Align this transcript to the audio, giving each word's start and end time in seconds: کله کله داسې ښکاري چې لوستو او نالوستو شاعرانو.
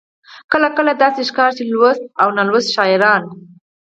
کله 0.51 0.67
کله 0.77 0.91
داسې 1.03 1.21
ښکاري 1.29 1.53
چې 1.57 1.63
لوستو 1.71 2.07
او 2.21 2.27
نالوستو 2.37 2.73
شاعرانو. 2.77 3.29